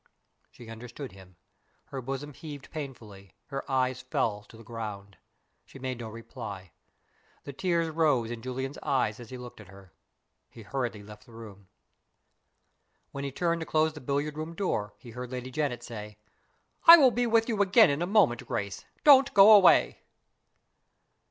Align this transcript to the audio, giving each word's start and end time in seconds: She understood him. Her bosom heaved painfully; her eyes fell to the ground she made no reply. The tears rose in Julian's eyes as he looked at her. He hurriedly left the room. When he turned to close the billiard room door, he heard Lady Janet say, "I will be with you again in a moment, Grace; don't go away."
She 0.49 0.67
understood 0.67 1.11
him. 1.11 1.35
Her 1.89 2.01
bosom 2.01 2.33
heaved 2.33 2.71
painfully; 2.71 3.35
her 3.49 3.63
eyes 3.69 4.01
fell 4.01 4.41
to 4.49 4.57
the 4.57 4.63
ground 4.63 5.17
she 5.63 5.77
made 5.77 5.99
no 5.99 6.09
reply. 6.09 6.71
The 7.43 7.53
tears 7.53 7.87
rose 7.89 8.31
in 8.31 8.41
Julian's 8.41 8.79
eyes 8.81 9.19
as 9.19 9.29
he 9.29 9.37
looked 9.37 9.61
at 9.61 9.67
her. 9.67 9.93
He 10.49 10.63
hurriedly 10.63 11.03
left 11.03 11.27
the 11.27 11.33
room. 11.33 11.67
When 13.11 13.23
he 13.23 13.31
turned 13.31 13.59
to 13.61 13.67
close 13.67 13.93
the 13.93 14.01
billiard 14.01 14.37
room 14.39 14.55
door, 14.55 14.95
he 14.97 15.11
heard 15.11 15.29
Lady 15.31 15.51
Janet 15.51 15.83
say, 15.83 16.17
"I 16.87 16.97
will 16.97 17.11
be 17.11 17.27
with 17.27 17.47
you 17.47 17.61
again 17.61 17.91
in 17.91 18.01
a 18.01 18.07
moment, 18.07 18.47
Grace; 18.47 18.83
don't 19.03 19.31
go 19.35 19.51
away." 19.51 20.01